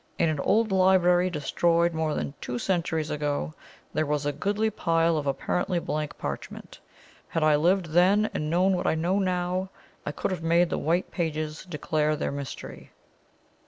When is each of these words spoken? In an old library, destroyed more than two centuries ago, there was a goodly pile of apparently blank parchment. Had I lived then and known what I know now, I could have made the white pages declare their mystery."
In 0.17 0.29
an 0.29 0.39
old 0.39 0.71
library, 0.71 1.29
destroyed 1.29 1.93
more 1.93 2.15
than 2.15 2.33
two 2.41 2.57
centuries 2.57 3.11
ago, 3.11 3.53
there 3.93 4.03
was 4.07 4.25
a 4.25 4.31
goodly 4.31 4.71
pile 4.71 5.15
of 5.15 5.27
apparently 5.27 5.77
blank 5.77 6.17
parchment. 6.17 6.79
Had 7.27 7.43
I 7.43 7.55
lived 7.55 7.85
then 7.91 8.27
and 8.33 8.49
known 8.49 8.75
what 8.75 8.87
I 8.87 8.95
know 8.95 9.19
now, 9.19 9.69
I 10.03 10.11
could 10.11 10.31
have 10.31 10.41
made 10.41 10.71
the 10.71 10.79
white 10.79 11.11
pages 11.11 11.65
declare 11.65 12.15
their 12.15 12.31
mystery." 12.31 12.89